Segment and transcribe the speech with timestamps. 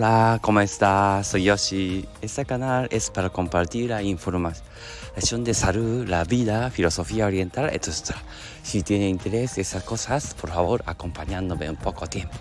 [0.00, 1.26] Hola, ¿cómo estás?
[1.26, 2.08] Soy Yoshi.
[2.22, 8.16] Este canal es para compartir la información de salud, la vida, filosofía oriental, etc.
[8.62, 12.34] Si tiene interés en esas cosas, por favor, acompañándome un poco tiempo.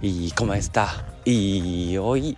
[0.00, 1.04] ¿Y cómo está?
[1.24, 2.36] Y hoy,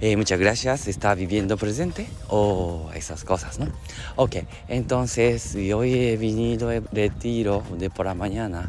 [0.00, 3.66] eh, muchas gracias, está viviendo presente o esas cosas, ¿no?
[4.16, 8.66] Ok, entonces, hoy he venido de retiro de por la mañana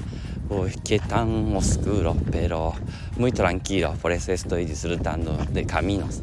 [0.58, 2.72] Uy, qué tan oscuro, pero
[3.18, 6.22] muy tranquilo, por eso estoy disfrutando de caminos.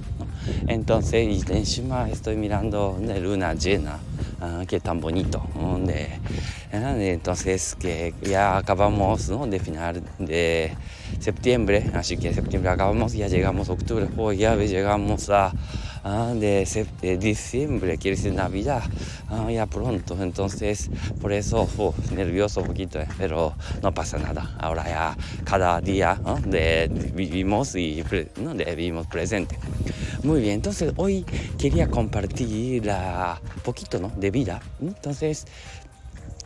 [0.67, 3.99] Entonces, y encima estoy mirando la luna llena,
[4.41, 5.43] uh, qué tan bonito.
[5.85, 10.73] De, entonces, que ya acabamos de final de
[11.21, 15.53] septiembre, así que septiembre acabamos, ya llegamos a octubre, pues ya llegamos a
[16.05, 16.67] ah, de,
[17.19, 18.83] diciembre, quiere decir Navidad,
[19.29, 20.17] ah, ya pronto.
[20.23, 21.69] Entonces, por eso,
[22.15, 24.55] nervioso un poquito, eh, pero no pasa nada.
[24.59, 29.59] Ahora ya cada día de, vivimos y de, vivimos presente.
[30.23, 31.25] Muy bien, entonces hoy
[31.59, 34.13] quería compartir un poquito ¿no?
[34.17, 34.61] de vida.
[34.81, 35.47] Entonces,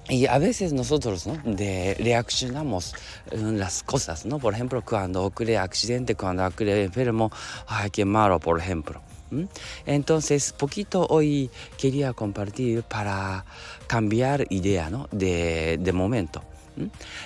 [0.09, 1.37] y a veces nosotros ¿no?
[1.45, 2.95] de, reaccionamos
[3.33, 4.39] en las cosas, ¿no?
[4.39, 7.33] Por ejemplo, cuando ocurre accidente, cuando ocurre enfermo,
[7.67, 9.03] ay, qué malo, por ejemplo.
[9.87, 13.45] Entonces, poquito hoy quería compartir para
[13.87, 15.09] cambiar idea ¿no?
[15.13, 16.43] de, de momento.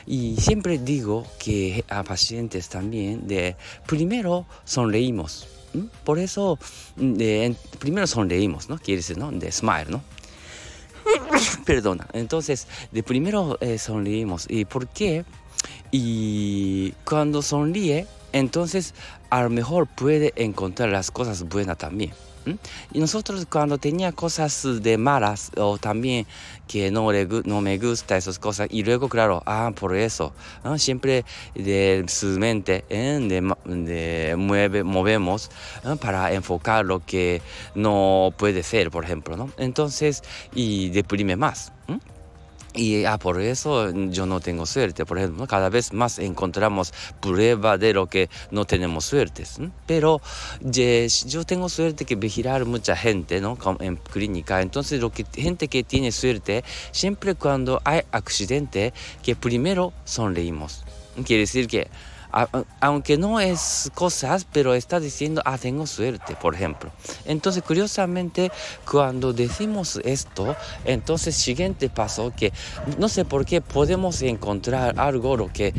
[0.07, 3.57] Y siempre digo que a pacientes también de
[3.87, 5.49] primero sonreímos.
[6.05, 6.59] Por eso,
[6.97, 8.79] de, primero sonreímos, ¿no?
[8.79, 9.31] Quiere decir, ¿no?
[9.31, 10.03] De smile, ¿no?
[11.65, 12.07] Perdona.
[12.13, 14.47] Entonces, de primero eh, sonreímos.
[14.49, 15.25] ¿Y por qué?
[15.93, 18.95] Y cuando sonríe, entonces
[19.31, 22.13] a lo mejor puede encontrar las cosas buenas también.
[22.93, 26.27] Y nosotros cuando tenía cosas de malas o también
[26.67, 27.13] que no,
[27.45, 30.33] no me gusta esas cosas y luego claro, ah, por eso,
[30.77, 35.51] siempre de su mente de, mueve, movemos
[36.01, 37.43] para enfocar lo que
[37.75, 39.51] no puede ser, por ejemplo, ¿no?
[39.59, 40.23] Entonces,
[40.55, 41.73] y deprime más.
[42.75, 45.05] Y ah, por eso yo no tengo suerte.
[45.05, 49.59] Por ejemplo, cada vez más encontramos prueba de lo que no tenemos suertes.
[49.87, 50.21] Pero
[50.63, 53.59] yo tengo suerte que vigilar mucha gente ¿no?
[53.81, 54.63] en clínica.
[54.63, 58.93] Entonces, lo que, gente que tiene suerte, siempre cuando hay accidente,
[59.23, 60.85] que primero sonreímos.
[61.25, 61.89] Quiere decir que
[62.81, 66.91] aunque no es cosas, pero está diciendo, ah, tengo suerte, por ejemplo.
[67.25, 68.51] Entonces, curiosamente,
[68.91, 72.53] cuando decimos esto, entonces siguiente paso que
[72.99, 75.75] no sé por qué podemos encontrar algo lo que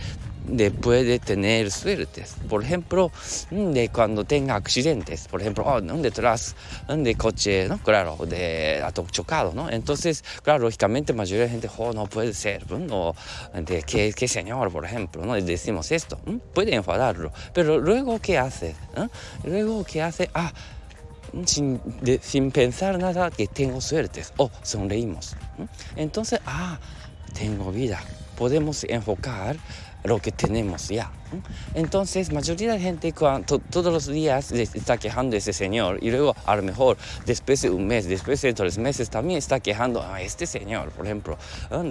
[0.51, 2.35] de puede tener suertes.
[2.49, 3.11] Por ejemplo,
[3.49, 6.55] mm, de cuando tenga accidentes, por ejemplo, oh, detrás
[6.87, 7.77] de coche, ¿no?
[7.79, 9.69] Claro, de chocado, ¿no?
[9.69, 13.15] Entonces, claro, lógicamente, la mayoría de gente, oh, no puede ser, ¿no?
[13.53, 15.35] De qué, qué señor, por ejemplo, ¿no?
[15.35, 16.19] decimos esto,
[16.53, 18.75] puede enfadarlo, pero luego, ¿qué hace?
[19.43, 20.29] Luego, ¿qué hace?
[20.33, 20.53] Ah,
[21.45, 21.79] sin,
[22.21, 25.35] sin pensar nada que tengo suertes, oh, sonreímos.
[25.95, 26.79] Entonces, ah,
[27.33, 27.99] tengo vida.
[28.37, 29.57] Podemos enfocar
[30.03, 31.11] lo que tenemos ya.
[31.73, 36.35] Entonces, mayoría de gente cuando, todos los días está quejando de ese señor y luego
[36.45, 40.21] a lo mejor después de un mes, después de tres meses también está quejando a
[40.21, 41.37] este señor, por ejemplo,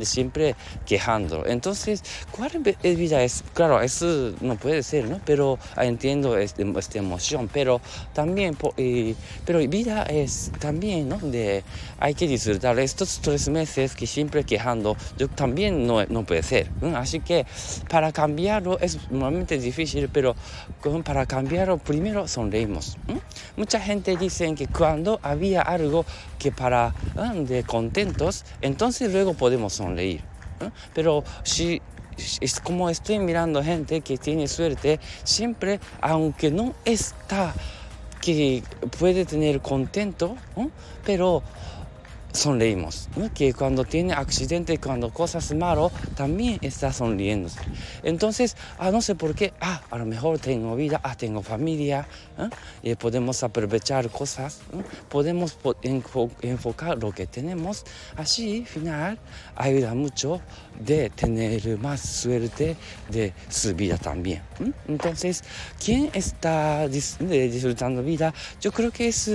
[0.03, 0.54] siempre
[0.87, 1.47] quejando.
[1.47, 2.50] Entonces, ¿cuál
[2.82, 3.44] vida es?
[3.54, 5.21] Claro, eso no puede ser, ¿no?
[5.25, 7.81] Pero ah, entiendo este, esta emoción, pero
[8.12, 8.56] también,
[9.47, 11.19] pero vida es también, ¿no?
[11.19, 11.65] De,
[11.98, 16.71] hay que disfrutar estos tres meses que siempre quejando, yo también no, no puede ser.
[16.94, 17.47] Así que
[17.88, 18.99] para cambiarlo es
[19.56, 20.34] es difícil, pero
[21.05, 22.97] para cambiarlo primero sonreímos.
[23.56, 26.05] Mucha gente dice que cuando había algo
[26.39, 26.94] que para
[27.34, 30.22] de contentos, entonces luego podemos sonreír.
[30.94, 31.81] Pero si
[32.41, 37.55] es como estoy mirando gente que tiene suerte, siempre, aunque no está
[38.21, 38.62] que
[38.99, 40.37] puede tener contento,
[41.05, 41.43] pero
[42.33, 47.49] sonreímos, que cuando tiene accidente, cuando cosas malas, también está sonriendo.
[48.03, 52.07] Entonces, ah, no sé por qué, ah, a lo mejor tengo vida, ah, tengo familia,
[52.83, 54.60] y podemos aprovechar cosas,
[55.09, 55.59] podemos
[56.43, 57.84] enfocar lo que tenemos,
[58.16, 59.19] así, final,
[59.57, 60.41] ayuda mucho
[60.78, 62.77] de tener más suerte
[63.10, 64.43] de su vida también.
[64.89, 65.43] Entonces,
[65.83, 68.33] ¿quién está disfrutando vida?
[68.60, 69.31] Yo creo que es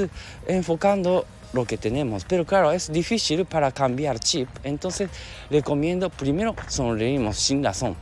[0.48, 2.26] enfocando lo que tenemos.
[2.26, 4.50] Pero claro, es difícil para cambiar chip.
[4.64, 5.10] Entonces
[5.50, 7.96] recomiendo primero sonreímos sin razón.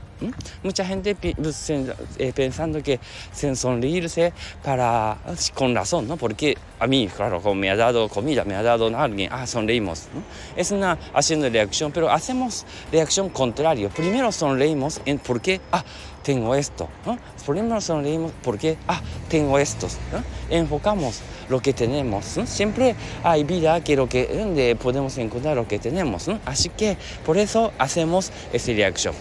[0.63, 3.00] Mucha gente eh, pensando que
[3.56, 4.33] sonreírse
[4.63, 5.18] para,
[5.54, 6.18] con razón, ¿no?
[6.18, 10.04] Porque a mí, claro, como me ha dado comida, me ha dado alguien, ah, sonreímos.
[10.56, 13.89] Es una haciendo reacción, pero hacemos reacción contraria.
[13.89, 15.83] Primero sonreímos en porque, ah,
[16.24, 16.89] tengo esto.
[17.06, 17.18] ¿no?
[17.45, 19.98] Primero sonreímos porque, ah, tengo estos.
[20.50, 22.25] Enfocamos lo que tenemos.
[22.45, 26.27] Siempre hay vida que lo que donde podemos encontrar lo que tenemos.
[26.45, 29.13] Así que por eso hacemos esa reacción.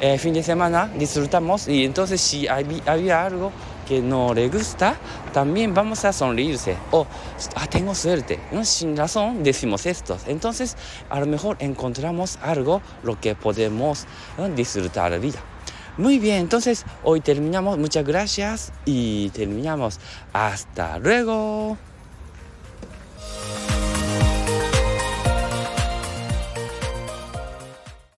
[0.00, 3.52] Eh, fin de semana disfrutamos y entonces si había algo
[3.86, 4.96] que no le gusta,
[5.32, 6.76] también vamos a sonreírse.
[6.90, 7.06] O,
[7.54, 8.40] ah, tengo suerte.
[8.52, 8.64] ¿no?
[8.64, 10.18] Sin razón decimos esto.
[10.26, 10.76] Entonces,
[11.08, 14.06] a lo mejor encontramos algo lo que podemos
[14.54, 15.38] disfrutar la vida.
[15.96, 17.78] Muy bien, entonces hoy terminamos.
[17.78, 19.98] Muchas gracias y terminamos.
[20.32, 21.78] Hasta luego.